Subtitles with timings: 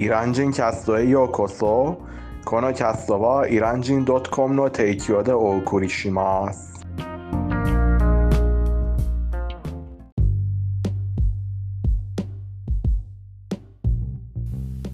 [0.00, 2.00] イラン人キャストへようこそ
[2.44, 6.86] このキャストはイラン人 .com の提供でお送りします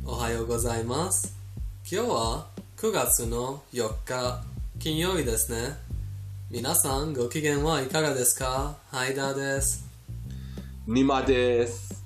[0.06, 1.36] おはようございます
[1.92, 2.46] 今日は
[2.78, 4.42] 9月の4日
[4.78, 5.76] 金曜日ですね
[6.50, 9.86] 皆さんご機嫌はいかがですかハイダーです
[10.86, 12.03] ニマです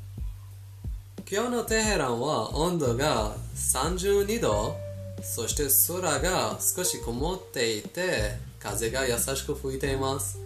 [1.30, 4.74] 今日のテヘランは温度が32度
[5.22, 10.40] そして空が少し曇っていて風が優しく吹いています。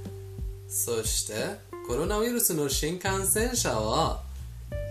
[0.66, 1.34] そして
[1.86, 4.22] コロナウイルスの新感染者は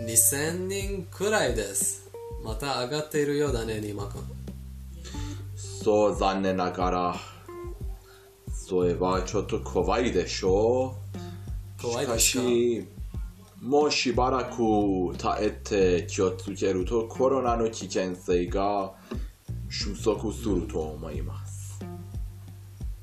[0.07, 2.09] 2000人くらいです。
[2.41, 4.23] また上がっているようだねニマ君。
[5.57, 7.15] そう残念ながら
[8.49, 10.95] それはちょっと怖いでしょ
[11.77, 11.81] う。
[11.81, 13.00] 怖いでしかし
[13.61, 18.91] もうしばらく耐えて気をつけるとコロナの危険性が
[19.69, 21.79] 収束すると思います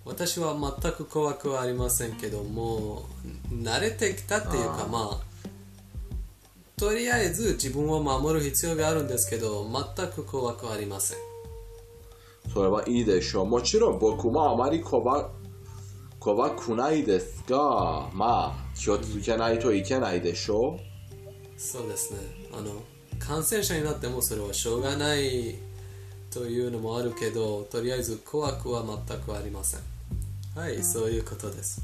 [0.05, 3.06] 私は全く怖くはありませんけども
[3.53, 5.28] 慣れてきたっていうかまあ
[6.77, 9.65] とりあえず自分を守る必要があるんですけど
[9.97, 11.19] 全く怖くはありません
[12.53, 15.31] それはいいでしょうもちろん僕もあまり怖
[16.29, 21.59] 怖くないですがまあ気をつけないといけないでしょう。
[21.59, 22.21] そうですね。
[22.53, 22.83] あの
[23.19, 25.55] 感染者になってもそれはしょうがない
[26.31, 29.81] というのもあるけどとりあえず怖くは全くありません。
[30.55, 31.81] はいそういうことです。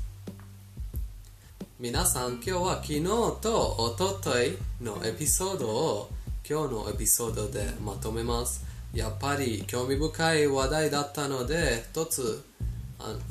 [1.81, 6.11] 皆さん今日は昨日と一昨日のエピソードを
[6.47, 8.63] 今日のエピソードでまとめます。
[8.93, 12.45] やっぱり興味深い話題だったので一つ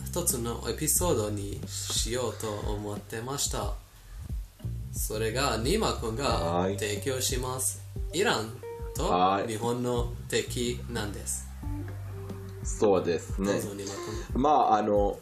[0.06, 3.74] 一つのエピソードにしようと思ってました。
[4.92, 6.78] それがニーマ君がはい。
[6.78, 7.82] 提供します。
[8.14, 8.54] イラン
[8.96, 9.48] とはい。
[9.48, 11.48] 日本の敵なんです。
[12.64, 13.52] そうですね。
[14.34, 15.20] まああの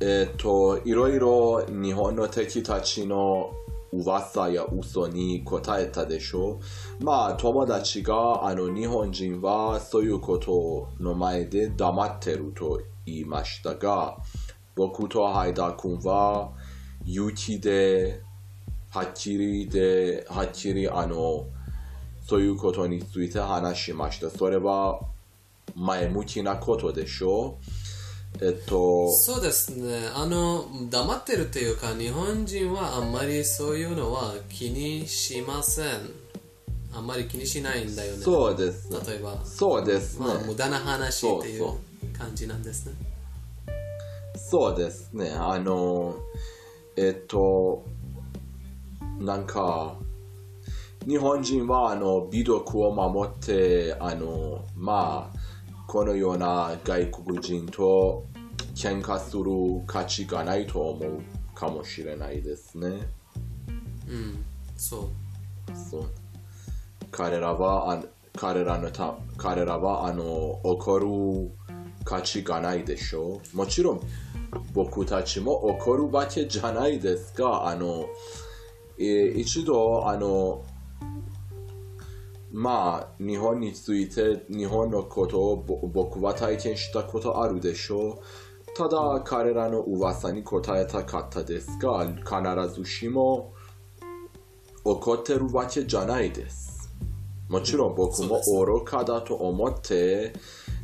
[0.00, 3.52] えっ、といろいろ日本の敵たちの
[3.92, 6.60] 噂や嘘に答えたでしょ
[7.00, 7.04] う。
[7.04, 12.86] まあ友達があの日本人はそういうことの前で黙ってると言
[13.20, 14.18] いましたが
[14.76, 16.52] 僕とハイダー君は
[17.04, 18.20] 勇気で
[18.90, 21.46] はっきりではっきりあの
[22.26, 24.30] そういうことについて話しました。
[24.30, 25.00] それは
[25.74, 27.58] 前向きなことでしょ
[28.40, 28.44] う。
[28.44, 30.08] えっとそうですね。
[30.14, 35.86] あの黙ってるっていうか日本人はあんまりそういうのは気にしません。
[36.94, 38.18] あんまり気にしないんだよね。
[38.18, 38.90] そうです。
[38.90, 40.26] ね例えば、そうですね。
[40.26, 41.87] まあ、無駄な話っていうそう
[42.18, 42.92] 感じなんですね。
[44.36, 45.30] そうですね。
[45.38, 46.16] あの
[46.96, 47.84] えっと
[49.18, 49.96] なんか
[51.06, 55.38] 日本人はあの美徳を守ってあのまあ
[55.86, 58.26] このような外国人と
[58.74, 59.44] 喧嘩する
[59.86, 61.22] 価値がないと思う
[61.54, 62.88] かもしれないですね。
[64.08, 64.44] うん
[64.76, 65.08] そう。
[65.90, 66.10] そう。
[67.10, 68.02] 彼らはあ
[68.36, 71.57] 彼らのた彼らはあの怒る
[72.08, 74.00] 価値がないでしょうもちろん
[74.72, 78.06] 僕たちも怒るわけじゃないですがあの、
[78.98, 80.64] えー一度あの
[82.50, 88.18] まあ日本について日本のことをぼ僕は体験したことあるでしょう
[88.74, 93.52] ただ彼らの噂に答えたかったですが必ずしも
[94.82, 96.68] 怒ってるわけじゃないです。
[97.48, 100.34] もちろん僕も愚かだと思って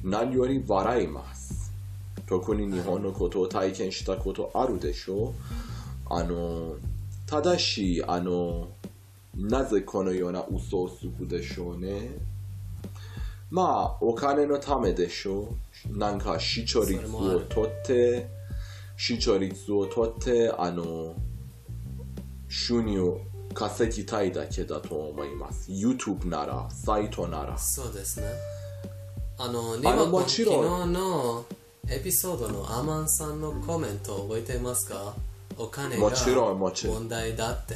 [0.04, 1.72] 何より笑います。
[2.26, 5.32] 特に日本のことを体験したことあるでしょう。
[6.10, 6.74] あの、
[7.26, 8.68] ただし、あの、
[9.34, 12.10] なぜこのような嘘をつくでしょうね。
[13.50, 15.48] まあ、お金のためでしょ
[15.90, 15.98] う。
[15.98, 18.28] なんか視聴率を取って、
[18.98, 21.14] 視聴率を取って、あの、
[22.46, 23.20] 収入を
[23.54, 25.70] 稼ぎたいだけだと思います。
[25.72, 27.56] YouTube なら、サイトなら。
[27.56, 28.26] そうですね
[29.36, 30.64] あのあのニーマ君もちろん。
[30.80, 31.44] 昨日の
[31.88, 35.14] エピソードのアマンさんのコメント覚えていますか？
[35.58, 37.74] お金が問題だって。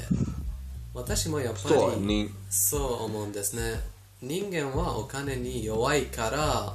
[0.94, 3.80] 私もやっぱりに、そう思うんですね。
[4.20, 6.74] 人間はお金に弱いから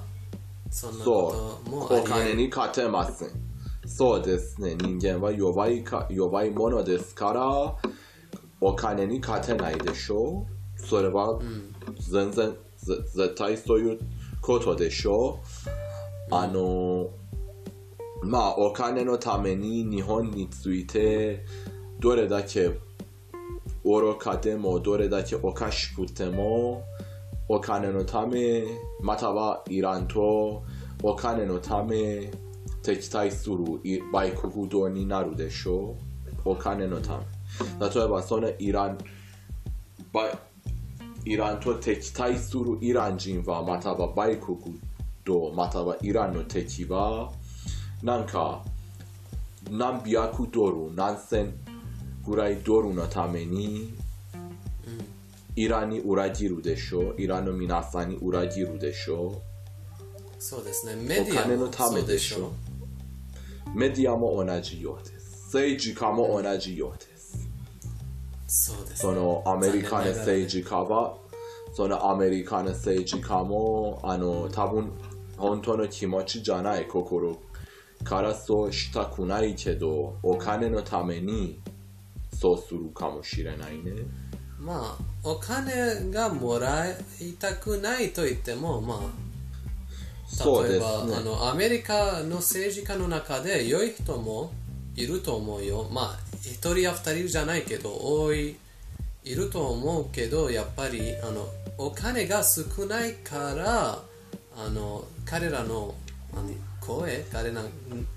[0.70, 3.30] そんなこともありお金えに勝てません。
[3.86, 7.76] そうですね、人間は弱いか弱いものですから、
[8.62, 10.46] お金に勝てないでしょ
[10.78, 10.82] う。
[10.82, 11.40] それは
[12.00, 14.00] 全然、ぜ絶対そういう
[14.44, 15.40] ことでしょ
[16.30, 16.36] う。
[16.36, 17.10] あの、
[18.22, 21.44] まあ、お金のために日本について、
[22.00, 22.70] どれだけ
[23.86, 26.84] 愚かでもどれだけおかしくても
[27.48, 28.64] お金のため
[29.02, 30.64] またはイランと
[31.02, 32.32] お金のため
[32.82, 33.58] 敵対する
[34.12, 35.98] 売国道になるでしょ
[36.46, 37.26] うお金のため
[37.80, 38.98] 例えばそのイラン
[41.26, 44.58] イランと敵対するイラン人はまたは売国
[45.24, 47.32] 道またはイランの敵は
[48.02, 48.64] なんか
[49.72, 51.54] 何百ドル何千
[52.26, 53.94] ぐらいドルのために
[55.56, 59.54] イランに裏切るでしょうイランの皆さんに裏切るでしょう
[60.40, 62.52] そうですねメディアもそうでしょ
[63.74, 67.13] うメディアも同じようです政治家も同じようです
[68.54, 71.18] そうです、ね、そのアメリカの政治家は
[71.74, 74.92] そのアメリカの政治家もあの多分
[75.38, 77.40] 本当の気持ちじゃない心
[78.04, 81.60] からそうしたくないけどお金のために
[82.32, 83.92] そうするかもしれないね。
[84.60, 86.96] まあお金がもらい
[87.40, 94.52] たくないと言ってもまあ例えば、ね、あのアメリカの政治家の中で良い人も
[94.96, 95.88] いると思うよ。
[95.92, 98.56] まあ1人や2人じゃないけど多い
[99.24, 101.48] いると思うけどやっぱりあの
[101.78, 104.00] お金が少ないから
[104.56, 105.96] あの彼らの
[106.82, 107.62] 声彼ら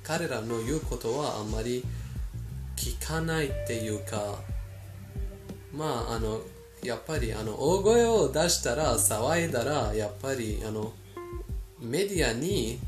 [0.02, 1.84] 彼らの言うことはあんまり
[2.76, 4.40] 聞かないっていうか
[5.72, 6.40] まああの
[6.82, 10.92] やっぱりあの大声を出したら騒いだらやっぱりあの
[11.80, 12.78] メディアに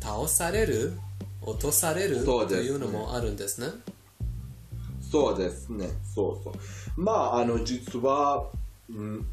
[0.00, 0.94] 倒される
[1.42, 3.68] 落とされるというのもあるんですね
[5.10, 5.88] そうですね。
[6.02, 6.54] そうそう。
[6.96, 8.50] まああの実は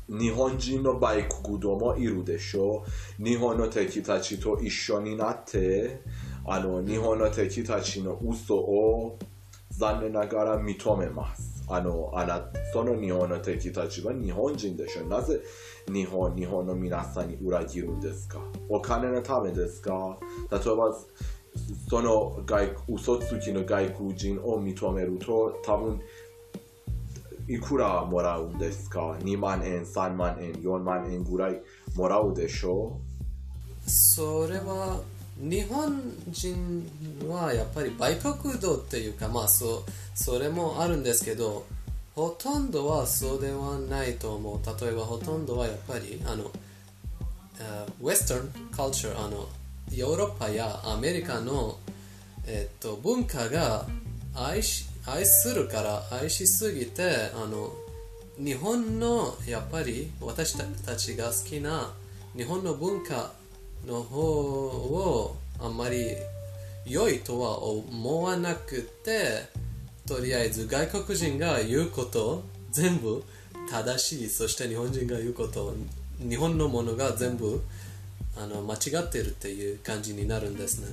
[0.07, 2.85] 日本人のバイク道もいるでしょ？
[3.19, 6.01] う日本の敵たちと一緒になって
[6.45, 9.19] あの日本の敵たちの嘘を
[9.69, 11.63] 残念ながら認めます。
[11.67, 15.05] あのあなその日本の敵たちは日本人でしょ？
[15.05, 15.41] うなぜ
[15.91, 18.39] 日本日本の皆さんに裏切るんですか？
[18.69, 20.17] お金のためですか？
[20.51, 20.95] 例えば
[21.89, 26.01] その外嘘つきの外国人を認めると多分
[27.47, 31.61] いくらもらうんですか ?2 万円、3万円、4万円ぐらい
[31.95, 32.97] もらうでしょ
[33.85, 35.01] うそれは
[35.37, 36.89] 日本人
[37.27, 39.83] はやっぱり売国度っていうかまあそ
[40.13, 41.65] それもあるんですけど
[42.15, 46.51] ほとんどはそうではないと思う例えばほとんどはやっぱりあの、
[48.01, 49.47] ウェスタンカルチャーあの
[49.95, 51.77] ヨーロッパやアメリカの、
[52.47, 53.85] えっと、文化が
[54.33, 57.73] 愛し愛するから愛しすぎてあの
[58.37, 60.53] 日本のやっぱり私
[60.85, 61.91] たちが好きな
[62.35, 63.31] 日本の文化
[63.85, 66.15] の方をあんまり
[66.85, 69.47] 良いとは思わなくて
[70.07, 73.23] とりあえず外国人が言うこと全部
[73.69, 75.73] 正しいそして日本人が言うこと
[76.19, 77.61] 日本のものが全部
[78.37, 80.87] あの間違ってるっていう感じになるんですね。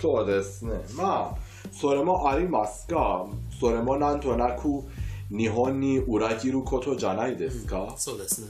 [0.00, 0.72] そうですね。
[0.94, 3.26] まあそれもありますが
[3.60, 4.84] それもなんとなく
[5.30, 8.48] 日本に裏切ることじゃないですか、うん、そうですね。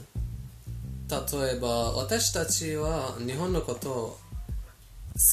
[1.09, 4.19] 例えば私たちは日本のこと好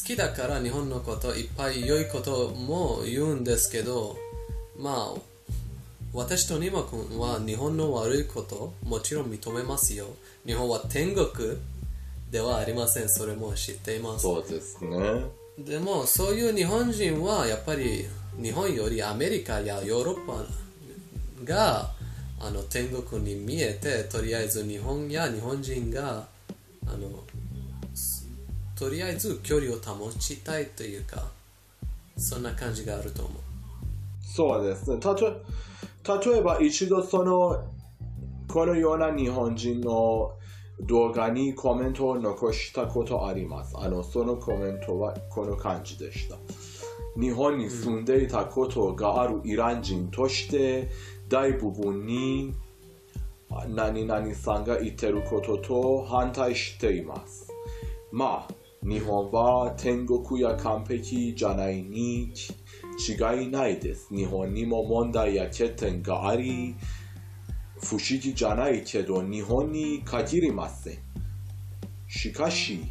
[0.07, 4.17] きだから日本のこといっぱい良いことも言うんですけど
[4.79, 5.21] まあ
[6.13, 10.07] 私とニマ君は日本の悪いこともちろん認めますよ。
[10.47, 11.59] 日本は天国
[12.31, 13.09] ではありません。
[13.09, 14.23] それも知っています。
[14.23, 14.99] そうですね。
[15.59, 18.05] でもそういう日本人はやっぱり
[18.41, 20.45] 日本よりアメリカやヨーロッパ
[21.45, 21.91] が
[22.39, 26.27] あの天国に見えてとりあえず日本や日本人が
[26.87, 27.09] あの
[28.79, 31.23] とりあえず距離を保ちたいというか
[32.19, 33.33] そんな感じがあると思う。
[34.23, 34.99] そうですね。
[35.01, 37.65] 例えば一度その
[38.49, 40.33] このような日本人の
[40.81, 46.37] 動画にコメントを残したことありますあのそのコメントはこの感じでした
[47.19, 50.91] 日本に住んでいたことがあるイラン人として
[51.29, 52.55] 大部分に
[53.69, 57.51] 何々さんが言ってることと反対しています。
[58.13, 62.33] まあ、日本は天国や完璧じゃないに
[63.09, 64.09] 違いないです。
[64.15, 66.75] 日本にも問題や欠点があり、
[67.83, 70.99] 不思議じゃないけど日本に限りません。
[72.09, 72.85] しかし、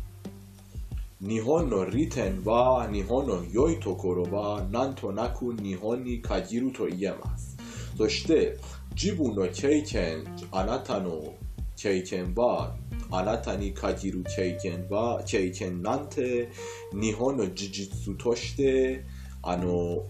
[1.21, 7.55] 日本の利点は、日本の良いところは、なんとなく日本に限ると言えます。
[7.97, 8.57] そして
[8.93, 11.33] 自分の経験あなたの
[11.77, 12.75] 経験は
[13.11, 16.51] あなたに限る経験は経験なんて
[16.93, 19.05] 日本の事実として
[19.41, 20.03] あの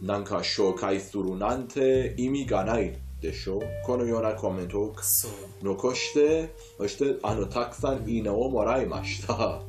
[0.00, 4.94] なんか紹介するなんて意味がないでしょこのようなコメントを
[5.62, 9.62] 残して、そして、あの、たくさんいいねをもらいました。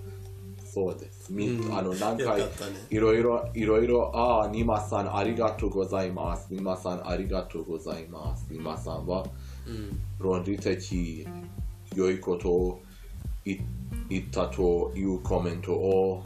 [0.74, 1.32] そうです。
[1.32, 2.48] み、うんあの、何回ね、
[2.90, 6.54] いろいろ、いろいろ、ああ、ニマさんありがとうございます。
[6.54, 8.46] ニマさんありがとうございます。
[8.52, 9.26] ニマさんは、
[9.66, 11.26] うん論理的、
[11.96, 12.82] 良いことを
[13.46, 13.58] い
[14.10, 16.24] 言ったというコメントを、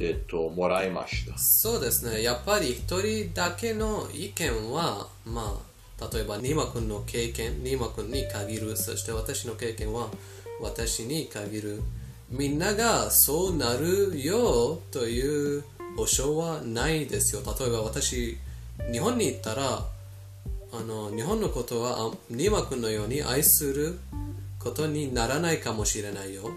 [0.00, 1.36] えっと、もらいました。
[1.38, 2.22] そうですね。
[2.22, 5.60] やっぱり一人だけの意見はま
[5.98, 10.08] あ例えばニーマ君の経験ニーマ君に限るそして私の経験は
[10.60, 11.82] 私に限る。
[12.28, 15.64] みんながそうなるよという
[15.96, 17.42] 保証はないですよ。
[17.58, 18.36] 例えば私
[18.92, 19.84] 日本に行ったら
[20.72, 23.98] あの日本のことはあニーマ君のように愛する
[24.58, 26.50] ことにならないかもしれないよ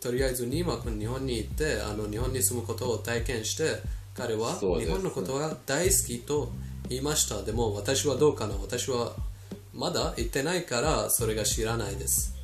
[0.00, 3.76] とりあえずニーマ君日本に行ってあの日本に住むことを体験して
[4.14, 6.50] 彼は日本のことが大好きと
[6.88, 7.42] 言いました。
[7.42, 9.12] でも私はどうかな私は
[9.74, 12.34] まだ行ってないからそれが知らないです。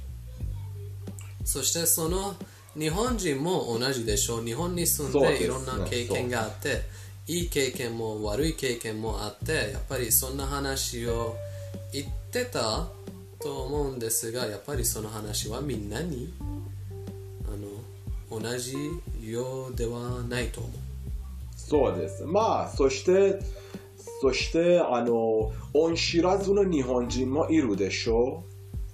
[1.45, 2.37] そしてその
[2.79, 4.45] 日本人も同じでしょう。
[4.45, 6.83] 日本に住んでいろんな経験があって
[7.27, 11.37] いい経験も悪い経験もあってやっぱりそんな話を
[11.93, 12.87] 言ってた
[13.41, 16.33] と思うんですがやっぱりその話はみんなに
[18.41, 18.75] 同じ
[19.23, 20.73] ようではないと思う
[21.57, 22.25] そうです。
[22.25, 23.39] まあ、そして、
[24.21, 28.45] そして、あの、恩知らずの日本人もいるでしょ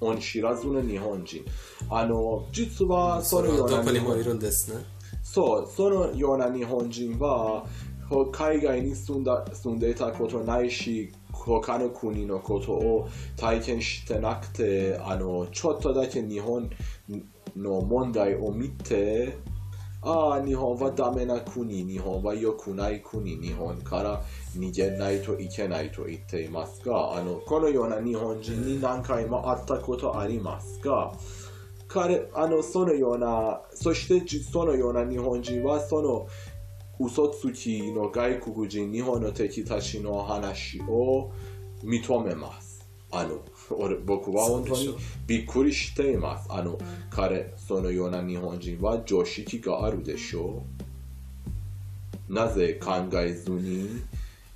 [0.00, 0.06] う。
[0.06, 1.44] 恩知らずの日本人。
[1.90, 4.84] あの、実はそのようなはどこにもい日本るんですね
[5.22, 7.66] そう、そのような日本人は、
[8.08, 16.68] ほ海外に住んだ住んでいたことないし、他の国のことを体験してなくて、あの、ちょっとだけ日本
[17.56, 19.36] の問題を見て、
[20.02, 24.22] ああ、日本はダメな国、日本は良くない国、日本から
[24.56, 31.12] 逃げないといけないと言っていますが、あの、このような日本人に何回も会ったことありますが、
[31.86, 36.26] 彼、あの、そのような、そしてそのような日本人は、その、
[36.98, 41.30] 嘘つきの外国人、日本の敵たちの話を
[41.82, 42.88] 認めます。
[43.10, 44.96] あの、俺僕は本当に
[45.26, 46.46] びっくりしています。
[46.50, 46.78] あの、
[47.10, 50.64] 彼、そのような日本人は常識があるでしょ
[52.28, 52.34] う。
[52.34, 54.02] なぜ考えずに、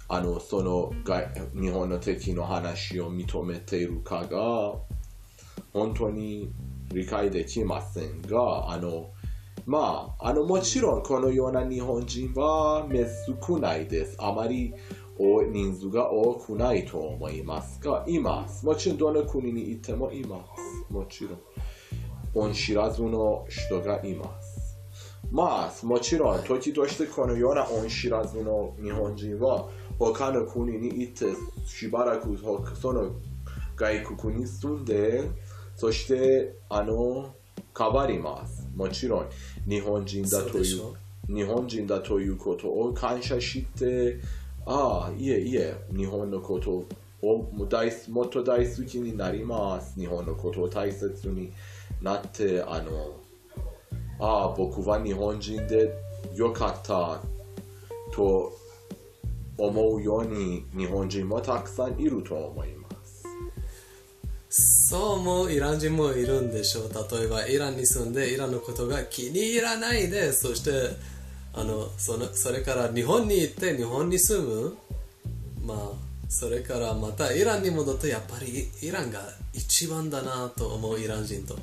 [0.09, 4.75] あの、その外日本の敵の話を認めているかが、
[5.73, 6.53] 本当に
[6.93, 9.11] 理解できませんが、あの、
[9.67, 12.87] まあ、あの、もちろんこのような日本人は
[13.47, 14.17] 少ないです。
[14.21, 14.75] あまり
[15.19, 18.67] 人数が多くないと思いますが、います。
[18.67, 20.45] もちろんどの国にいてもいま
[20.89, 20.93] す。
[20.93, 21.39] もちろん。
[22.35, 24.77] 恩知らずの人がいます。
[25.31, 29.69] まあ、もちろん、時としてこのような恩知らずの日本人は、
[29.99, 31.27] 他の国に行って
[31.65, 32.37] しばらく
[32.81, 33.13] その
[33.77, 35.29] 外国に住んで、
[35.77, 37.35] そして、あの、
[37.77, 38.69] 変わります。
[38.75, 39.27] もちろん、
[39.69, 40.95] 日本人だというでしょ、
[41.29, 44.19] 日本人だということを感謝して、
[44.67, 46.87] ああ、いえいえ、日本のこと
[47.23, 49.99] をも大もっと大好きになります。
[49.99, 51.53] 日本のことを大切に
[52.03, 53.21] なって、あの、
[54.19, 55.93] ああ、僕は日本人で
[56.35, 57.21] よかった
[58.13, 58.53] と
[59.59, 62.95] 思うように日本人もたくさんいると思います。
[64.89, 70.71] そうもイラン人もいるんでしょう例えばイランに住んでイランのことが気に入らないでそして
[71.57, 74.77] あのそのそれから日本に行って日本に住む。
[75.65, 75.79] まあ
[76.29, 79.21] それからまたイランに戻ってやっぱりイランが
[79.53, 81.63] 一番だなと思うイラン人とか。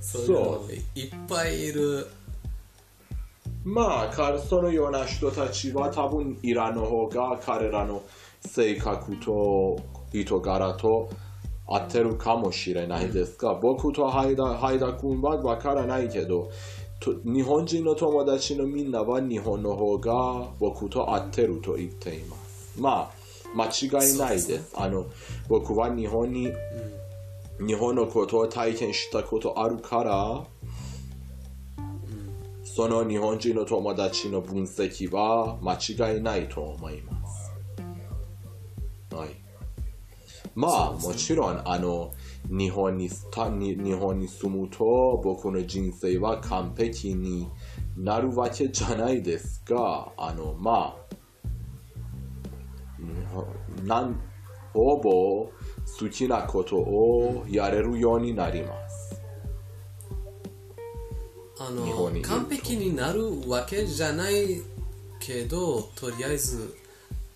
[0.00, 2.06] そういうのもいっぱいいる。
[3.64, 8.02] まあ、そのような人たちは多分イランの方が彼らの
[8.40, 9.78] 性格と
[10.12, 11.10] 人柄と
[11.66, 16.50] 合ってるかもしれないですが、僕とハイダハイダ君はわからないけど、
[17.00, 22.80] 日本人の友達のみんなは日本の方が僕と合ってると言っています。
[22.80, 23.12] ま
[23.54, 25.06] あ、間違いないでですあの
[25.48, 26.52] 僕は日本に、
[27.60, 30.44] 日本のことを体験したことあるから、
[32.64, 37.52] その日本人の友達の分析は間違いないと思います。
[39.14, 39.30] はい。
[40.54, 42.12] まあ、もちろん、あの、
[42.50, 47.48] 日本にたに日本に住むと僕の人生は完璧に
[47.96, 51.14] なるわけじゃないですが、あの、まあ、
[53.78, 54.20] うんなん
[54.72, 55.50] ほぼ
[56.00, 59.20] 好きなことをやれるようになります。
[61.60, 64.62] あの完璧になるわけじゃない
[65.18, 66.76] けどとりあえず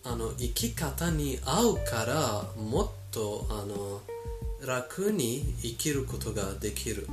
[0.04, 4.00] あの生き方に合うからもっとあの
[4.64, 7.09] 楽に生きることができる。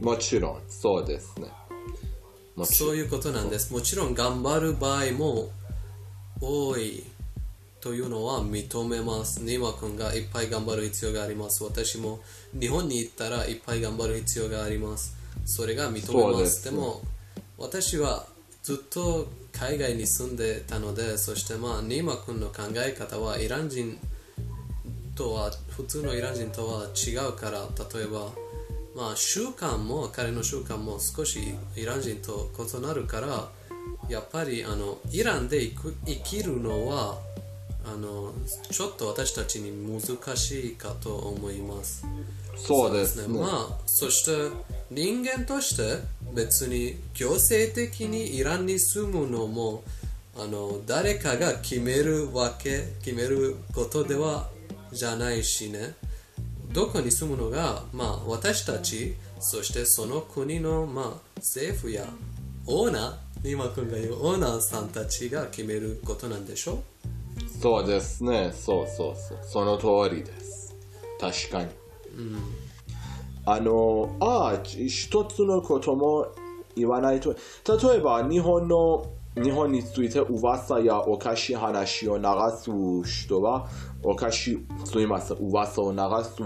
[0.00, 1.48] もちろんそうですね。
[2.64, 3.72] そういうことなんです。
[3.72, 5.50] もちろん頑張る場合も
[6.40, 7.04] 多い
[7.80, 9.42] というのは認めます。
[9.42, 11.62] ニマ君がいっぱい頑張る必要があります。
[11.62, 12.20] 私も
[12.58, 15.16] 日本に行ったらいっぱい頑張る必要があります。
[15.44, 16.64] それが認めます。
[16.64, 17.02] でも
[17.56, 18.26] 私は
[18.62, 23.98] ずっと海外に住んでたのでそしてまあニーマ君の考え方はイラン人
[25.14, 27.60] とは普通のイラン人とは違うから
[27.94, 28.30] 例えば
[28.94, 31.40] まあ習慣も彼の習慣も少し
[31.74, 33.48] イラン人と異なるから
[34.08, 37.18] やっぱりあのイランで生きるのは
[37.86, 38.32] あの
[38.70, 42.04] ちょっと私たちに難しいかと思います。
[42.56, 43.38] そうですね。
[43.40, 44.54] まあそして
[44.90, 46.02] 人間として
[46.34, 49.82] 別に強制的にイランに住むのも
[50.36, 54.50] あの誰かが決めるわけ決めることでは
[54.92, 55.94] じゃないしね。
[56.72, 62.06] どこに住むのが、まあ、私たちそしてその国の、まあ、政府や
[62.66, 66.82] オーナー今君が言うオーナーさんたちが決めることなんでしょ？
[67.60, 68.52] そうですね。
[68.54, 69.38] そうそうそう。
[69.42, 70.76] その通りです。
[71.18, 71.70] 確かに、
[73.44, 76.28] あのああ一つのことも
[76.76, 82.24] 言わないと例えば日本の日本について噂やおかしい話を流
[82.58, 82.70] す
[83.04, 83.68] 人は
[84.02, 86.42] おかしいすみません噂を流す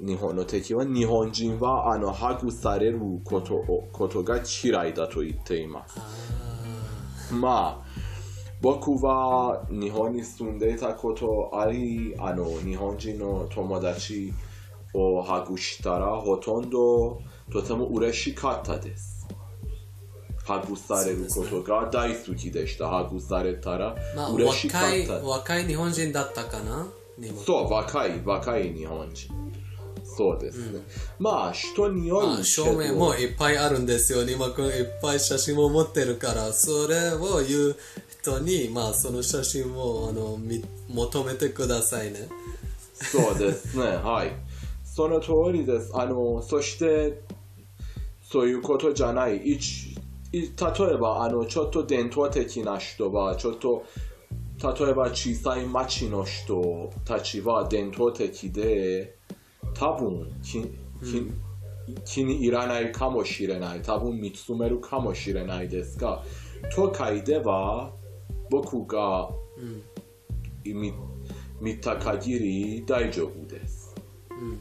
[0.00, 7.90] 日本の敵は日本人はあのハグされることをことが嫌いだと言っていますまあ
[8.60, 14.32] 僕は日本に住んでいたことありあの日本人の友達
[14.94, 17.20] をハグしたらほとんど
[17.50, 19.19] とても嬉しかったです
[20.44, 26.86] ハグされることが大好きでしたハグされたらまあ嬉しか若いった、若い日本人だったかな？
[27.44, 29.30] そう若い若い日本人
[30.02, 30.80] そうですね、
[31.18, 34.24] まあ人によるまあ、証明もいっぱいあるんですよ。
[34.24, 37.76] ニマ君いっぱい写真も持ってるから、それを言う
[38.20, 42.28] 人に、まあ、その写真をあのみ求めてくださいね。
[42.94, 44.32] そうですね、 はい。
[44.84, 45.90] その通りです。
[45.94, 47.20] あの、そして、
[48.22, 49.38] そういうことじゃない。
[49.38, 49.89] 一い
[50.32, 50.48] 例
[50.94, 53.84] えば、あの、ちょっと伝統的な人は、ちょっと、
[54.62, 59.16] 例えば小さい町の人たちは伝統的で、
[59.74, 60.60] 多分気
[61.02, 61.32] 気
[62.04, 63.82] 気に入らないかもしれない。
[63.82, 66.22] 多分見つめるかもしれないですが、
[66.74, 67.92] 都会では
[68.50, 69.30] 僕が
[70.64, 70.92] 見
[71.60, 73.79] 見た限り大丈夫です。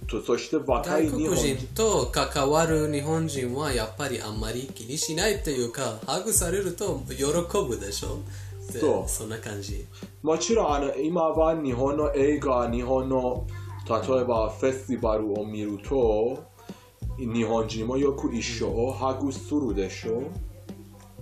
[0.07, 1.55] とそして若い外日本国人。
[1.57, 7.23] 人と関わる日本人はやっぱりあんまり気にしないっていうか、ハグされると喜
[7.67, 8.19] ぶでしょ。
[8.71, 9.09] でそう。
[9.09, 9.85] そんな感じ。
[10.21, 13.47] もちろんあの今は日本の映画、日本の
[13.89, 16.43] 例えばフェスティバルを見ると
[17.17, 20.23] 日本人もよく一緒をハグするでしょ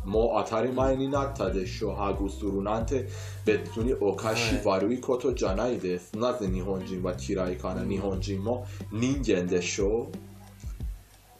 [0.07, 3.07] もう当たり前になったでしょハグするなんて
[3.45, 6.17] 別におかしいは悪いことじゃないです。
[6.17, 10.09] なぜ日本人は嫌いかな日本人も人間でしょ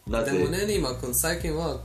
[0.06, 0.38] なぜ？
[0.38, 1.82] でもね、ニマ君、最近は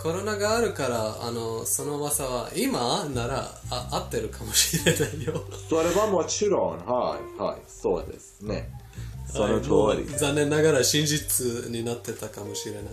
[0.00, 5.42] コロナがあるから、あのその噂は今ならあ合ってるかもしれないよ。
[5.68, 8.70] それはもちろん、はい、はい、そうですね。
[9.26, 10.06] その通り。
[10.16, 12.84] 残念ながら真実になってたかもしれない。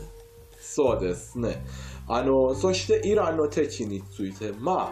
[0.60, 1.64] そうですね。
[2.08, 4.90] あの、そしてイランの敵について、ま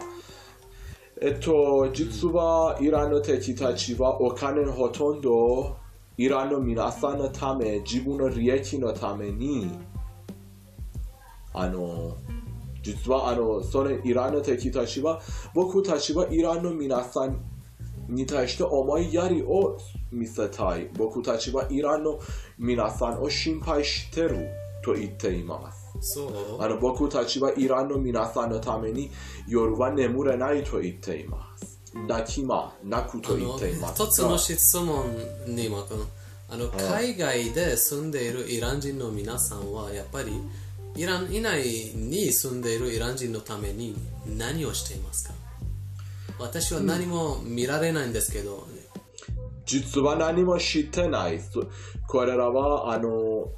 [1.20, 5.76] えっと、実はイランの敵たちはお金ほとんど
[6.16, 9.70] イランの皆さんのため、自分の利益のために、
[11.54, 12.16] あの、
[12.82, 15.20] 実はあの、そのイランの敵たちは、
[15.54, 17.40] 僕たちはイランの皆さん
[18.08, 19.78] に対して思いやりを
[20.10, 20.90] 見せたい。
[20.94, 22.18] 僕たちはイランの
[22.58, 24.48] 皆さんを心配してる
[24.84, 25.81] と言っています。
[26.04, 26.24] そ
[26.58, 26.78] うあの？
[26.78, 29.10] 僕たちはイランの皆さんのために
[29.46, 31.80] 夜は眠れないと言っています。
[32.08, 34.02] 泣きま、泣くと言っています。
[34.02, 35.04] 一つの質問
[35.46, 36.04] にマ君
[36.50, 40.32] あの海外で住んでいるイラン人の皆さんはやっぱり
[40.96, 41.62] イラン以内
[41.94, 43.94] に住んでいるイラン人のために
[44.26, 45.34] 何をしていますか？
[46.38, 48.66] 私は何も見られないんですけど、
[49.64, 51.40] 実は何も知ってない。
[51.40, 51.64] そ
[52.08, 53.48] これらは、あの、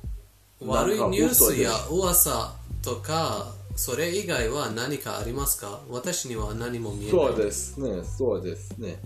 [0.66, 5.80] 悪いニュースや噂とかそれ以外は何かありますか？
[5.88, 7.10] 私には何も見えない。
[7.10, 9.00] そうですね、そうですね。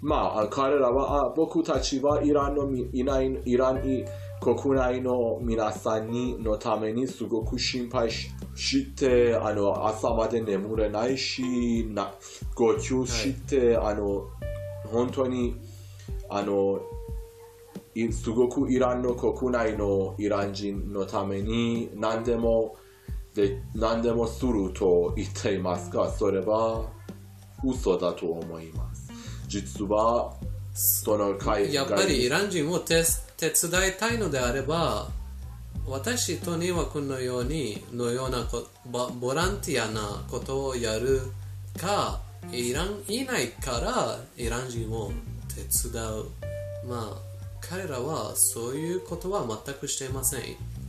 [0.00, 4.04] まあ、あ彼らは、あ僕たちはイランのみいないイランに
[4.40, 12.12] 国内の皆さんにのためにすごく心配しして、あの、朝まで眠れないし、な
[12.54, 14.26] 号泣して、あの、
[14.90, 15.56] 本当に、
[16.28, 17.01] あの、い
[18.12, 22.76] すごくイランの国内のイラン人のために何でも
[23.34, 26.86] で何でもすると言っていますが、それは
[27.64, 29.10] 嘘だと思います。
[29.48, 30.34] 実は、
[30.74, 33.02] その海やっぱりイラン人を手
[33.36, 35.08] 手伝いたいのであれば、
[35.86, 41.20] 私とにはこのようにのようなこボボランティアなことをやる
[41.78, 42.20] か、
[42.52, 45.10] イランいないからイラン人を
[45.48, 46.26] 手伝う。
[46.86, 47.31] まあ、
[47.72, 50.40] 彼らはそういうことは全くしていません。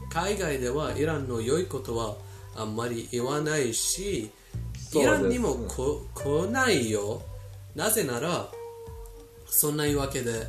[0.10, 2.18] 海外ではイランの良いことは
[2.58, 4.30] あんまり言わないし、
[4.94, 7.22] イランにもこ来ないよ。
[7.74, 8.50] なぜなら、
[9.48, 10.46] そんな言い訳で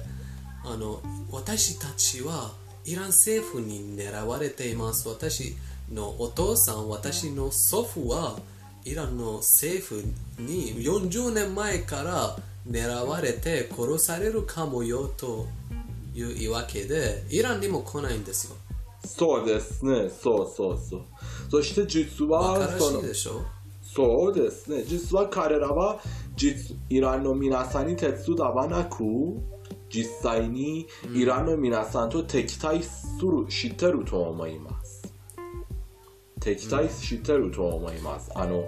[0.64, 2.51] あの私たちは
[2.85, 5.55] イラン政府に狙われています私
[5.92, 8.38] のお父さん私の祖父は
[8.85, 10.03] イランの政府
[10.38, 12.37] に40年前から
[12.68, 15.47] 狙われて殺されるかもよと
[16.14, 18.57] いう言い訳でイランにも来ないんですよ
[19.07, 21.03] そうですね、そうそうそう。
[21.50, 23.42] そして実は、らそのしいでしょ？
[23.83, 24.83] そうですね。
[24.83, 26.00] 実は彼らは
[26.35, 29.05] 実イランの皆さんに手伝わなく、
[29.90, 35.12] 実際にイランの皆さんと敵対する、知ってると思います。
[36.40, 38.31] 敵対してると思います。
[38.35, 38.64] あの、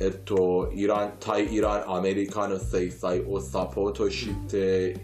[0.00, 4.96] えっと、イラン、対イラン、アメリカの制裁をサポートして、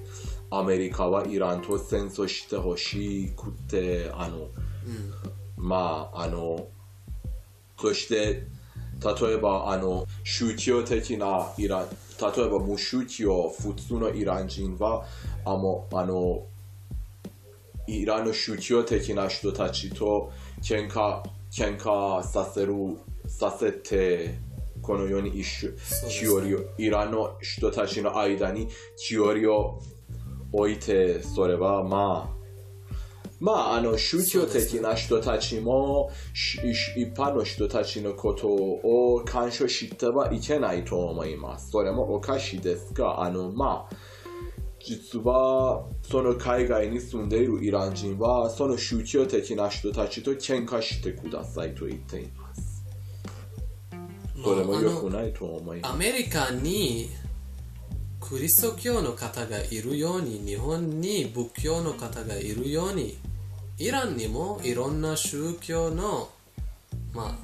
[0.51, 4.49] アメリカはイランと戦争してほしくて、あの、
[5.57, 6.69] まあ、あの、
[7.79, 8.47] そして、
[9.01, 15.05] 例えば、あの、宗教的なイラン、例えば無宗教、普通のイラン人は、
[15.45, 16.47] あの、あの
[17.87, 22.75] イランの宗教的な人たちと喧嘩、喧嘩させる、
[23.27, 24.39] させて、
[24.83, 25.69] このように一緒、
[26.43, 26.65] ね。
[26.79, 29.81] イランの人たちの間に距離を
[30.53, 32.39] 置いて、それはまあ、
[33.41, 36.59] まあ、あの、宗教的な人たちも、し
[36.97, 41.71] 一般の人たちのことを干渉してはいけないと思います。
[41.71, 43.97] それもおかしいですが、あの、まあ、
[44.85, 52.85] 実は、その海外に住んでいるイラン人は、その宗教的な人たちと喧嘩してくださいと言っています。
[54.43, 55.93] それも良くないと思います。
[55.93, 57.11] アメリカに
[58.29, 63.17] クリスト教の方がいるように日本に仏教の方がいるように
[63.79, 66.29] イランにもいろんな宗教の、
[67.15, 67.35] まあ、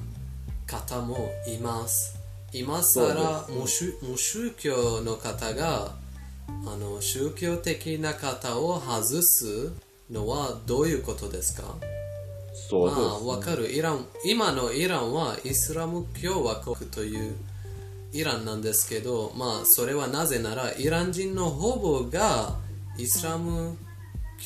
[0.67, 2.19] 方もいます。
[2.53, 5.95] 今更無宗無宗教の方が
[6.47, 9.73] あの宗教的な方を外す
[10.11, 11.75] のはどういうことですか？
[12.69, 13.71] そうです、まあ、わかる。
[13.71, 17.33] イラン、今のイランはイスラム共和国という
[18.15, 22.55] イランなんですけど、まあ、それはなぜなら、イラン人のほぼが
[22.97, 23.77] イスラム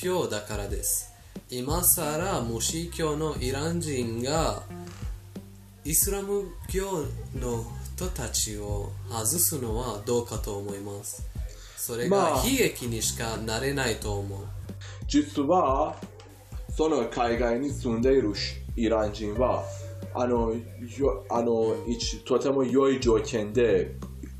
[0.01, 1.13] 教だからです。
[1.51, 4.63] 今更、無宗教のイラン人が
[5.85, 7.05] イスラム教
[7.39, 7.63] の
[7.95, 11.27] 人たちを外すのはどうかと思います。
[11.77, 14.39] それまあが悲劇にしかなれないと思う。
[15.07, 15.95] 実は
[16.75, 19.63] その海外に住んでいるしイラン人は
[20.13, 23.95] あのよあの一とても良い条件で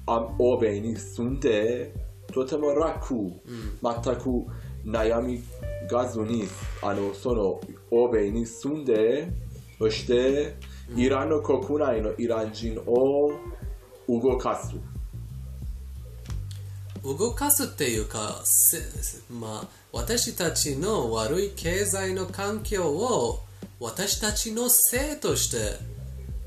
[0.06, 1.94] あ欧米に住んで
[2.34, 4.46] とても楽、全く
[4.86, 5.44] 悩み
[5.90, 6.48] がずに
[6.82, 9.32] あのその欧米に住んで
[9.78, 10.56] そして
[10.96, 13.32] イランの国内のイラン人を
[14.08, 14.76] 動かす。
[17.04, 18.78] 動かすっていうか、せ
[19.32, 23.40] まあ、私たちの悪い経済の環境を
[23.80, 25.58] 私たちのせいとして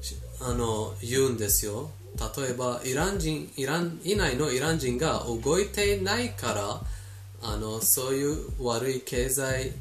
[0.03, 1.91] しあの言うんですよ。
[2.37, 6.81] 例えばイラン人イラン以内のイラン人が動いていないから
[7.43, 9.73] あのそういう悪い経済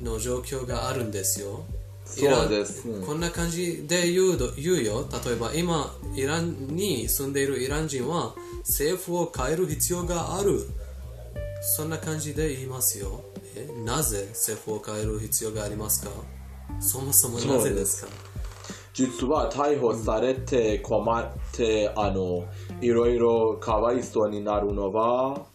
[0.00, 1.64] の状況があるんですよ。
[2.04, 5.08] そうですねこんな感じで言うど言うよ。
[5.24, 10.68] 例えば今、イランに住んでいるイラン人は政府を変える必要がある。
[11.76, 13.24] そんな感じで言いますよ。
[13.56, 16.10] えなぜ政府を変える必要がありますか？
[16.80, 18.12] そもそもなぜですか？
[18.92, 22.46] 実は逮捕されて困ってあの
[22.80, 25.46] いろいろかわいそうになるのは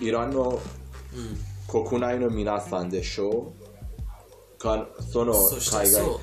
[0.00, 0.60] イランの
[1.68, 3.52] 国内の皆さんでしょ
[4.58, 4.58] う。
[4.58, 6.18] かその海外。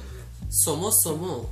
[0.50, 1.50] そもそも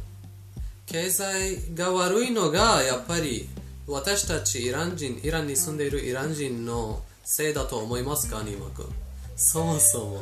[0.86, 3.48] 経済が悪いのがやっぱり
[3.88, 8.86] 私たちイラン人イランに住んでいるイラン人のせいだと思いますかニーマ君？
[9.36, 10.22] そもそも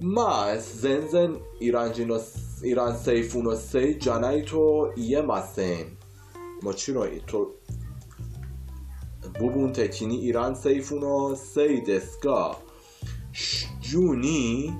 [0.00, 2.20] まあ全然イラン人の
[2.62, 5.96] イラン政府のせいじゃないと言えません。
[6.62, 7.54] もちろんと
[9.38, 12.58] 部分的にイラン政府のせいですが
[13.80, 14.72] 順に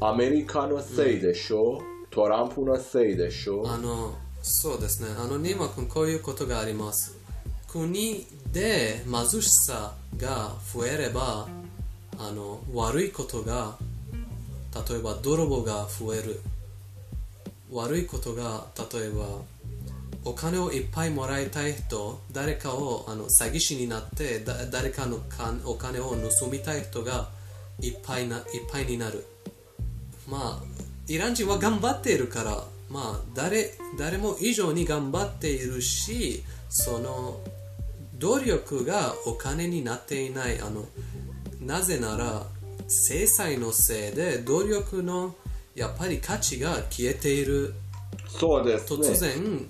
[0.00, 2.06] アメリカのせいでしょ、う。
[2.10, 5.08] トランプのせいでしょあのそうですね。
[5.18, 7.16] あのニーマ君こういうことがあります。
[7.68, 11.48] 国で貧しさが増えれば
[12.18, 13.76] あの悪いことが
[14.88, 16.40] 例えば泥棒が増える。
[17.72, 19.26] 悪いことが例えば
[20.24, 27.28] お金をいっぱいもらいたい人誰かをあの詐欺師になって誰かのかお金を盗みたい人が
[27.80, 29.24] いっぱいないっぱいになる。
[30.28, 30.64] まあ
[31.08, 37.40] イラン人は頑張っているからまあ誰誰も以上に頑張っているしその
[38.18, 40.60] 努力がお金になっていない。
[40.60, 40.86] あの
[41.60, 42.46] なぜなら
[42.88, 45.34] 制裁のせいで努力の
[45.74, 47.74] やっぱり価値が消えている
[48.28, 49.68] そうですね突然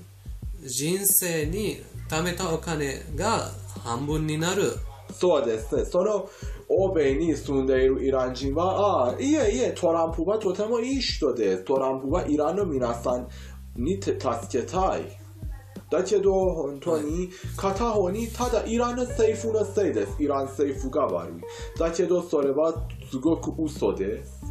[0.62, 3.50] 人生に貯めたお金が
[3.85, 4.79] 半分になる
[5.12, 5.85] そうですね。
[5.85, 6.29] その
[6.68, 11.64] 欧米に住んでいるイラン人は、ああ、いえいえ、トランプはとてもいい人です。
[11.64, 13.29] トランプはイランの皆さん
[13.76, 14.16] に助
[14.50, 15.26] けたい。
[15.90, 20.22] だけど、本当に片方にただイランの政府のせいです。
[20.22, 21.79] イラン政府が悪い。
[21.79, 22.75] だけど、それは
[23.11, 24.42] すごく嘘です。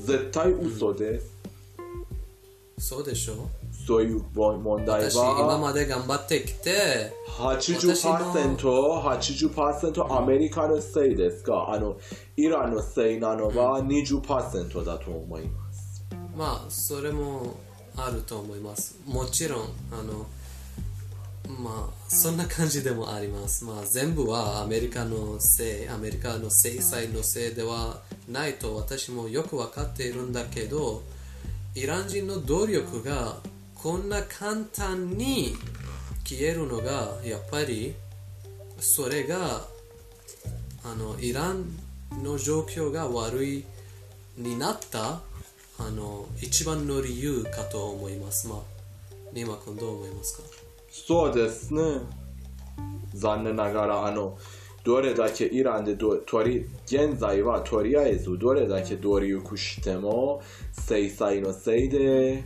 [0.00, 1.36] 絶対嘘です。
[2.78, 3.48] そうでしょ
[3.86, 5.58] そういう問題私今は。
[5.58, 11.96] まで頑張ってきて80%、80%アメリカのせいですが、あの、
[12.36, 16.04] イランのせいなのは20%だと思います。
[16.38, 17.56] まあそれも
[17.96, 20.24] あると思いますもちろんあの
[21.46, 31.02] まあそんな感じでもありますまあ全部はアメリカのせいアメリカの制裁のせいではないと私もよく分かっているんだけど
[31.74, 33.36] イラン人の努力が
[33.74, 35.54] こんな簡単に
[36.24, 37.94] 消えるのがやっぱり
[38.80, 39.62] それが
[40.84, 41.64] あのイラン
[42.22, 43.64] の状況が悪い
[44.36, 45.20] になった
[45.78, 48.48] あの一番の理由かと思います。
[48.48, 48.58] まあ、
[49.32, 50.42] ニマ君どう思いますか？
[50.90, 51.82] そうですね。
[53.14, 54.38] 残念ながら、あの、
[54.84, 60.40] どれだけイランでどとり現在はとりあえずどれだけ努力しても
[60.72, 62.42] 制裁のせいで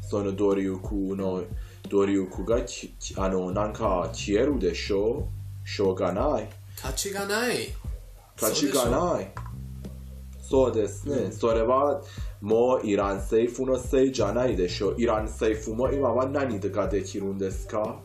[0.00, 1.44] その努力の
[1.90, 5.28] 努力がきあのなんか消えるでしょ
[5.64, 5.68] う？
[5.68, 6.48] しょうがない。
[6.80, 7.74] 価値がない。
[8.40, 9.30] 価値がない。
[10.40, 12.00] そうですね、それは
[12.40, 18.00] もうイラン政府のせいじゃないでしょうイラン政府も今は何ができるんですか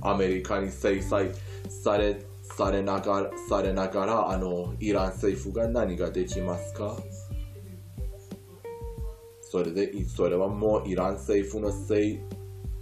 [0.00, 1.30] アメリカに制裁
[1.68, 6.96] されされながらされながらあのイラン政府が何ができますか
[9.40, 12.20] それでそれはもうイラン政府のせい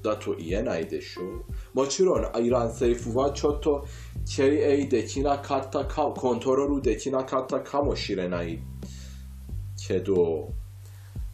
[0.03, 1.45] だと言えないでしょう
[1.75, 3.87] もちろんイラン政府はちょっと
[4.27, 8.59] 経営できなかったかコントロールできなかったかもしれない
[9.87, 10.53] けど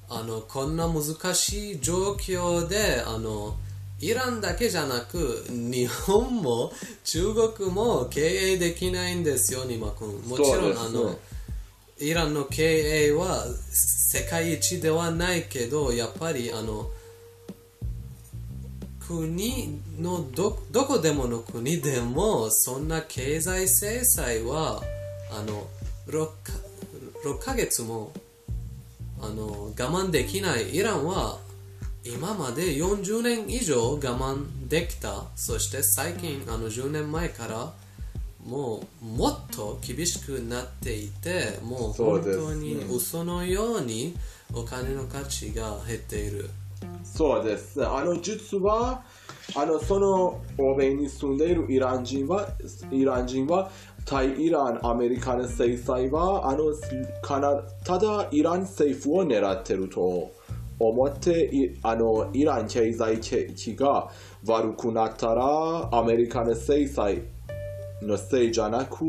[0.08, 3.56] あのこんな難しい状況であの
[3.98, 6.72] イランだけじゃなく日本も
[7.04, 10.20] 中国も経営できないんですよ、ニマ君。
[10.22, 11.18] もちろん、ねあの
[11.98, 16.90] イランの経営は世界一ではないけど、やっぱりあの
[19.06, 24.82] 国のどどこでもの国でもそんな経済制裁は
[25.30, 25.68] あの
[26.08, 26.32] 6, か
[27.24, 28.12] 6ヶ月も
[29.22, 31.38] あの我慢できないイランは
[32.04, 35.24] 今まで40年以上我慢できた。
[35.36, 37.72] そして最近あの10年前から
[38.44, 44.16] もうもっと厳しくなっていてもう本当に嘘のように
[44.52, 46.50] お金の価値が減っている。
[47.04, 47.78] そうです。
[47.78, 47.86] ね。
[47.86, 49.02] あの、実は、
[49.54, 52.48] あの、その欧米に住んでいるイラン人は、
[52.90, 53.70] イラン人は、
[54.04, 56.64] 対イラン、アメリカの制裁は、あの、
[57.22, 60.32] かなただイラン政府を狙ってると
[60.78, 64.10] 思って、あの、イラン経済景気が
[64.46, 67.22] 悪くなったら、アメリカの制裁
[68.02, 69.04] のせいじゃなく、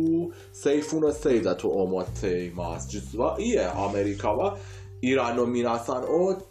[0.51, 2.89] 政府のせいだと思っています。
[2.89, 4.57] 実は、いえ、アメリカは
[5.01, 6.41] イランの皆さんを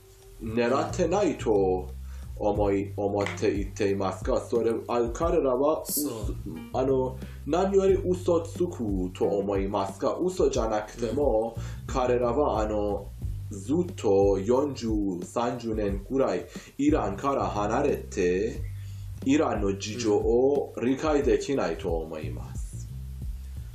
[0.42, 1.88] 狙ってないと
[2.42, 6.36] 思い思って言っていますが、それあ彼らは嘘そう
[6.72, 13.06] あの何より嘘つくと思いますが、嘘じゃなくても、彼らはあの
[13.50, 16.46] ずっと40、30年くらい
[16.78, 18.60] イランから離れて、
[19.24, 22.88] イランの事情を理解できないと思います。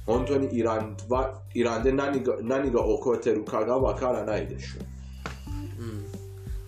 [0.05, 4.97] 本当にイランはイランで何が何が起こってるかがわからないでしょう。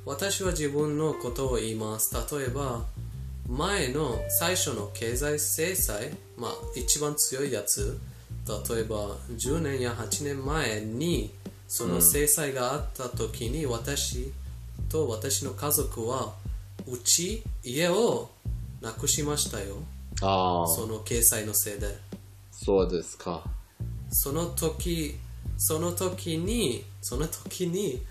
[0.10, 2.16] 私は自分のことを言います。
[2.36, 2.84] 例えば、
[3.48, 8.00] 前の最初の経済制裁、まあ一番強いやつ、
[8.48, 11.30] 例えば10年や8年前に
[11.68, 14.34] その制裁があった時に私
[14.90, 16.34] と私の家族は
[16.88, 18.32] うち、家を
[18.82, 19.76] なくしましたよ。
[20.24, 22.00] ああ、その経済のせいで。
[22.52, 23.44] そうですか。
[24.10, 25.20] その時、
[25.60, 28.02] その時に、その時に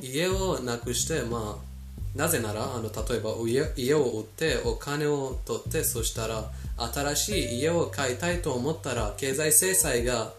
[0.00, 10.32] 家をなくして、まあ、なぜなら、あの例えば家家を売ってお金を取って、そしたら新しい家を買いたいと思ったら、経済制裁が、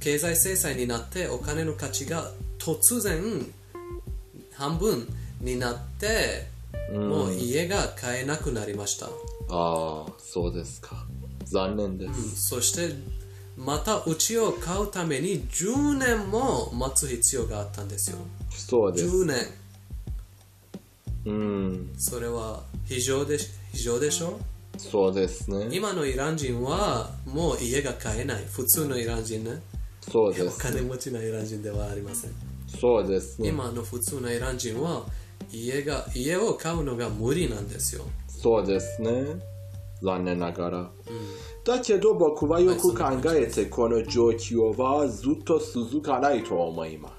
[0.00, 3.22] 経済制裁になってお金の価値が突然
[4.54, 5.06] 半分
[5.40, 6.46] になって、
[6.92, 9.06] もう家が買えなくなりました。
[9.06, 9.10] あ
[9.48, 11.06] あ、そうですか。
[11.44, 12.48] 残念です。
[12.48, 12.94] そして
[13.56, 18.18] また家を買うために10年も待つ必要があったんですよ
[18.56, 19.06] そうです。
[19.06, 19.36] 10年
[21.26, 23.38] うん、それは非常で
[23.72, 24.38] 非常でしょ？
[24.76, 25.68] そうですね。
[25.70, 29.62] 今のイラン人はもう家が買えない普通のイラン人ね
[30.08, 30.58] おそうです。
[30.60, 32.32] 金持ちのイラン人ではありません
[32.66, 33.48] そうですね。
[33.48, 35.06] 今の普通のイラン人は
[35.50, 39.24] 家が家を買うのが無理なんですよそうですね。
[40.02, 40.90] 残念ながら。
[41.64, 47.13] だけど僕はよく考えてこの状況はずっと続かないと思います。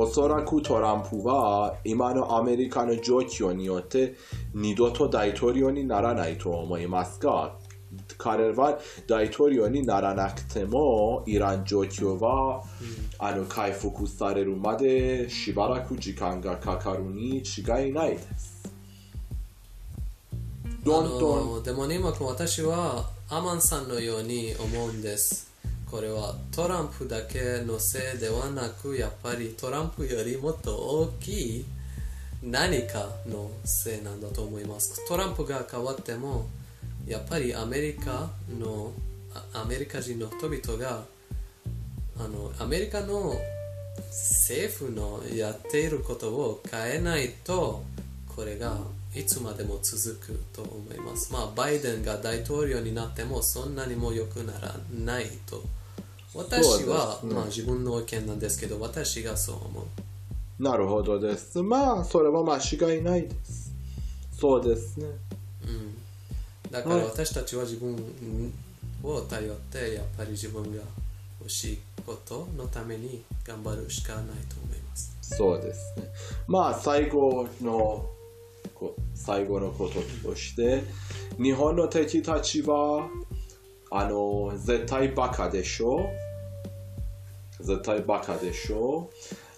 [0.00, 4.14] おそらくトランプは今のアメリカの状況によって
[4.54, 7.56] 二度と大統領にならないと思いますが、
[8.16, 12.62] 彼は大統領にならなくてもイラン状況は、
[13.18, 18.72] あの回復されるまでしばらく時間がかかるに違いないです。
[20.84, 25.47] どんどんでもね今私はアマンさんのように思うんです
[25.90, 31.64] これはトランプだけのせいではなくやっぱりトランプよりもっと大きい
[32.42, 35.06] 何かのせいなんだと思います。
[35.08, 36.46] トランプが変わっても
[37.06, 38.92] やっぱりアメリカの
[39.54, 41.04] アメリカ人の人々が
[42.18, 43.34] あのアメリカの
[44.10, 47.82] 政府のやっていることを変えないと
[48.36, 48.76] これが
[49.14, 51.32] いつまでも続くと思います。
[51.32, 55.62] まあバイデンが大統領になってもそんなにも良くならないと。
[56.34, 61.62] 私は、まあ自分の意見なんですけど私がそう思うなるほどです。
[61.62, 63.72] まあ、それは間違いないです。
[64.36, 65.06] そうですね。
[66.70, 67.96] だから私たちは自分
[69.02, 70.82] を頼ってやっぱり自分が
[71.40, 76.04] 欲しいことのために頑張るしかないと思いますそうですね。
[76.46, 78.06] まあ、最後の、
[78.74, 80.82] こ最後のこととして、
[81.40, 83.08] 日本の敵たちは、
[83.90, 86.10] あの、絶対バカでしょ
[87.60, 89.10] 絶対バカでしょ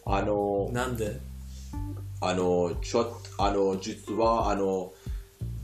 [0.07, 1.21] あの、なんで
[2.21, 3.07] あの、ちょっ
[3.39, 4.93] あの、実は、あの、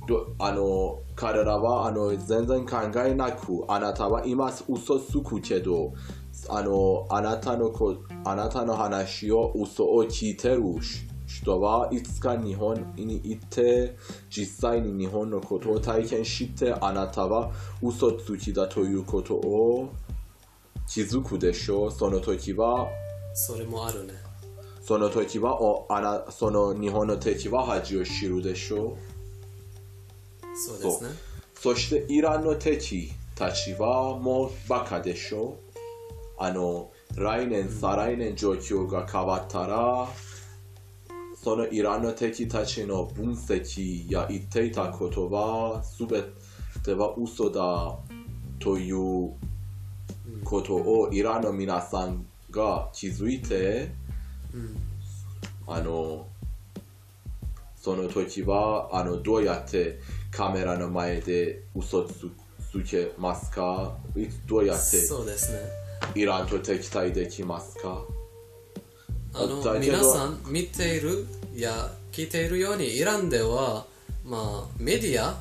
[0.09, 5.92] どあの、彼らは、あの、全然考えなく、あなたは今嘘つくけど、
[6.48, 10.62] あの、あなたのこ、あなたの話を嘘を聞いてる
[11.40, 13.96] 人はいつか日本に行って、
[14.31, 17.51] 実際に日本のことを体験して、あなたは
[17.83, 19.92] 嘘つきだということを
[20.88, 21.92] 気づくでしょう。
[21.92, 22.88] その時は、
[23.35, 24.14] それもあるね
[24.81, 28.96] その時はおあなその日本の敵は恥を知るでしょ
[30.42, 30.57] う。
[30.57, 31.11] そうですね
[31.55, 35.66] そしてイランの敵たちはもうバカでしょう。
[36.38, 40.09] あの、来年、再来年状況が変わったら、
[41.46, 46.24] そのイランの敵たちの分析や言っていたことは全
[46.82, 47.96] ては嘘だ
[48.59, 49.30] という
[50.42, 53.92] ことをイランの皆さんが気づいて、
[55.68, 56.26] あの、
[57.76, 60.00] その時はあのどうやって
[60.32, 62.28] カメラの前で嘘つ
[62.72, 63.96] つけますか
[64.48, 64.96] どうやって
[66.16, 68.02] イランと敵対できますか
[69.38, 73.84] あの皆さん見ているや聞いているようにイランでは、
[74.24, 75.37] まあ、メディア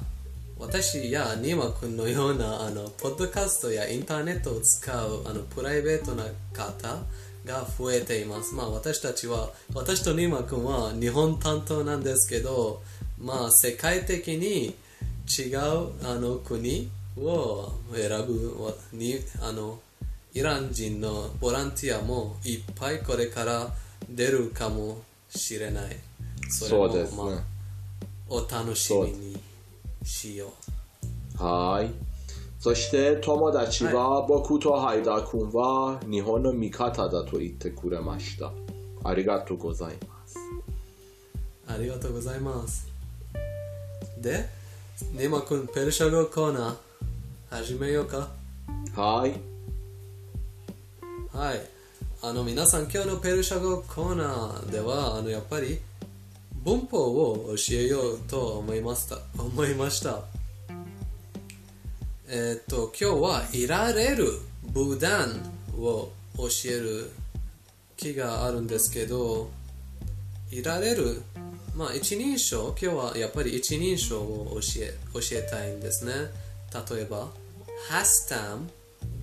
[0.60, 6.98] 私やニーマ君のようなあのポッドキャストやインターネットを使うあのプライベートな方
[7.46, 12.82] が増えています、まあ、私たちは私とニーマ君は日本担当なんですけど、
[13.18, 14.76] まあ、世界的に
[15.28, 15.60] 違う
[16.06, 19.80] あの国を選ぶわにあの
[20.34, 23.70] イラン人のボランティアもいっぱいこれから
[24.10, 25.98] 出るかもしれない。
[26.50, 27.44] それもですね、まあ、
[28.30, 29.38] お楽しみに
[30.04, 30.54] しよ
[31.40, 31.44] う。
[31.44, 31.90] はい。
[32.60, 38.52] そして友達は僕とハイダ君は日本の味方だと言ってくれました。
[39.04, 40.40] ありがとうございます。
[41.68, 42.88] ありがとうございます。
[44.20, 44.50] で
[45.14, 46.76] ネマ君ペルシャ語コーナー
[47.50, 48.30] 始めようか。
[48.96, 49.34] はい。
[51.36, 51.75] はい。
[52.28, 55.78] あの皆さん今日のペルシャ語コーナーではあのやっぱり
[56.64, 59.20] 文法を教えようと思いました。
[59.38, 60.24] 思いました。
[62.28, 65.40] えっと今日はいられるブダン
[65.78, 67.12] を教える
[67.96, 69.52] 気があるんですけど
[70.50, 71.22] いられる
[71.76, 76.14] まあ一人称今日はやっぱり一人称を教え教えたいんですね
[76.90, 77.30] 例えば
[77.88, 78.68] hastam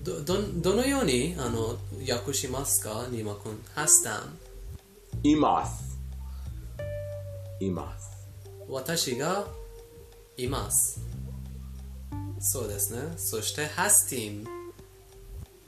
[0.02, 1.78] どどどのようにあの
[2.12, 3.06] 訳しますか？
[3.10, 4.30] ニマ君 hastam
[5.22, 5.98] います。
[7.60, 8.10] います。
[8.68, 9.46] 私が
[10.36, 11.00] います。
[12.40, 13.12] そうですね。
[13.16, 14.44] そして hastim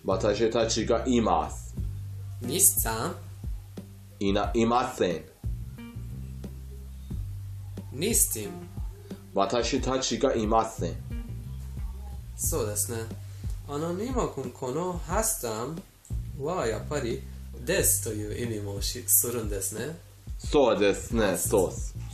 [0.04, 1.74] 私たちがいます。
[2.42, 3.14] nistam
[4.18, 5.24] いないません。
[7.94, 8.50] nistim
[9.32, 10.94] 私たちがいません。
[12.34, 12.98] そうですね
[13.66, 15.80] あのニマ君この hastam
[16.38, 17.22] はやっぱり
[17.64, 19.96] ですという意味もしするんですね。
[20.38, 21.36] そうですね。
[21.38, 21.72] そう。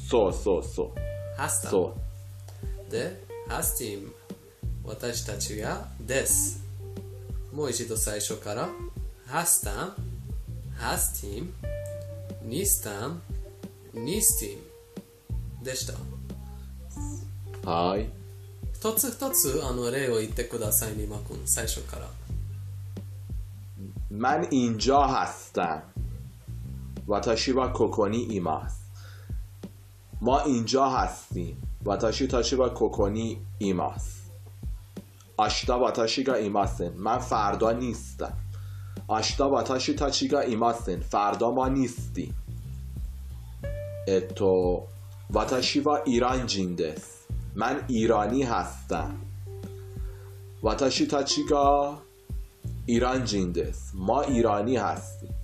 [0.08, 1.40] そうそうそう。
[1.40, 1.96] hastam そ
[2.88, 2.90] う。
[2.90, 4.12] で、ハスティム、
[4.84, 6.64] 私たちがです。
[7.52, 8.68] もう一度最初から、
[9.26, 9.94] ハスタム、
[10.76, 11.52] ハスティム、
[12.44, 13.20] ニスタム、
[13.92, 15.94] ニスティムでした。
[17.68, 18.19] はい
[18.79, 22.07] 一つ一つあの例を言ってください、ニマ君、最初から。
[24.11, 25.83] من اینجا هستم
[27.07, 28.85] واتاشی و کوکونی ایماست
[30.21, 34.31] ما اینجا هستیم واتاشی تاشی و کوکونی ایماست
[35.37, 38.37] آشتا واتاشی گا ایماستن من فردا نیستم
[39.07, 42.35] آشتا واتاشی تاچی گا ایماستن فردا ما نیستیم
[44.07, 44.87] اتو
[45.29, 47.18] واتاشی و ایران جیندس
[47.60, 49.14] من ایرانی هستم.
[50.62, 51.98] واتاشی تاچیگا
[52.86, 53.90] ایران جیندس.
[53.94, 55.34] ما ایرانی هستیم.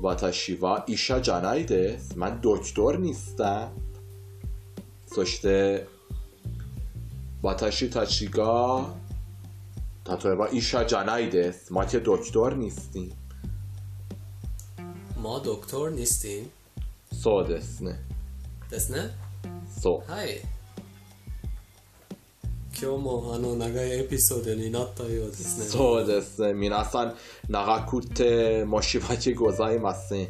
[0.00, 2.16] واتاشی وا ایشا جانایدس.
[2.16, 3.72] من دکتر نیستم.
[5.14, 5.86] سوشته
[7.42, 8.86] واتاشی تاچیگا
[10.04, 11.72] تاتویبا ایشا جانایدس.
[11.72, 13.12] ما که دکتر نیستیم.
[15.22, 16.50] ما دکتر نیستیم.
[17.14, 17.98] سو دسنه.
[18.72, 19.10] دسنه؟
[19.82, 20.02] سو.
[20.08, 20.38] های
[22.80, 25.64] 今日もあの長いエピソードになったようですね。
[25.66, 26.42] そうです。
[26.42, 27.16] ね皆さん
[27.48, 30.28] 長くて申し訳ございません。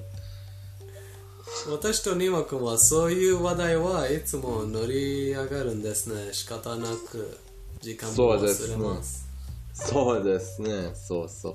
[1.71, 6.33] 私とニワ君はそういう話題はいつも乗り上がるんですね。
[6.33, 7.39] 仕方なく
[7.81, 8.75] 時間もそうですね。
[8.77, 9.29] 忘れます。
[9.73, 10.91] そうですね。
[10.95, 11.53] そうそう。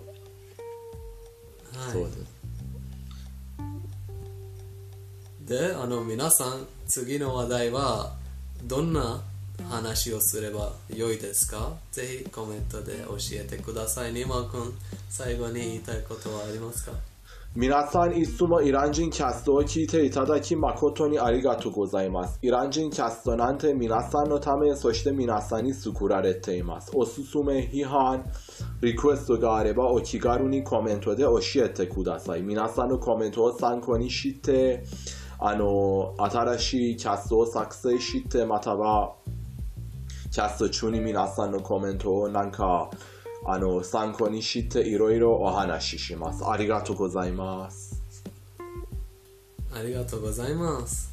[1.78, 2.40] はい、そうです。
[5.70, 8.16] で、あの皆さん、次の話題は
[8.64, 9.24] どんな
[9.64, 11.74] 話をすれば良いですか？
[11.92, 14.14] ぜひコメントで教えてください。
[14.14, 14.74] ニワ君、
[15.10, 16.92] 最後に言いたいことはありますか？
[17.56, 22.38] 皆さんいつもイラン人キャストを聞いていただき誠にありがとうございます。
[22.44, 26.92] イラン人キャストなんて皆さんのため、そして皆さんに作られています。
[26.94, 28.24] おすすめ批判、
[28.82, 32.44] リクエストがあればお気軽にコメントで教えてください。
[32.44, 34.84] 皆さんのコメントを参考にして、
[35.40, 39.16] あの、新しいキャストを作成して、または、
[40.32, 42.90] キャスト中に皆さんのコメントをなんか、
[43.46, 46.46] あの、参考にしていろいろお話しします。
[46.46, 48.02] ありがとうございます。
[49.74, 51.12] ありがとうございます。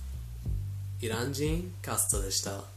[1.01, 2.76] イラン人カストでした。